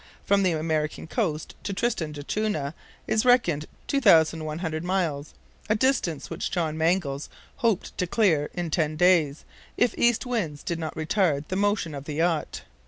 [0.25, 2.73] From the American coast to Tristan d'Acunha
[3.05, 5.35] is reckoned 2,100 miles
[5.69, 9.45] a distance which John Mangles hoped to clear in ten days,
[9.77, 12.63] if east winds did not retard the motion of the yacht.